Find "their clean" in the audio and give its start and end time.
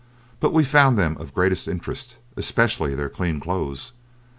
2.95-3.39